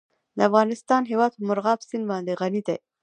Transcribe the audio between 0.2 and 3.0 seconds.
د افغانستان هیواد په مورغاب سیند باندې غني دی.